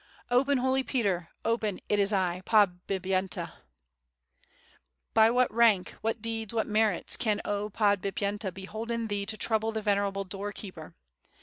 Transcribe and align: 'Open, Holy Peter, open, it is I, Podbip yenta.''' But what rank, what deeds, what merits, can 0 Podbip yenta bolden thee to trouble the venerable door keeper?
'Open, 0.31 0.57
Holy 0.57 0.81
Peter, 0.81 1.29
open, 1.45 1.79
it 1.87 1.99
is 1.99 2.11
I, 2.11 2.41
Podbip 2.43 3.01
yenta.''' 3.05 3.53
But 5.13 5.35
what 5.35 5.53
rank, 5.53 5.91
what 6.01 6.23
deeds, 6.23 6.55
what 6.55 6.65
merits, 6.65 7.15
can 7.15 7.39
0 7.45 7.69
Podbip 7.69 8.13
yenta 8.19 8.51
bolden 8.51 9.09
thee 9.09 9.27
to 9.27 9.37
trouble 9.37 9.71
the 9.71 9.83
venerable 9.83 10.23
door 10.23 10.51
keeper? 10.53 10.95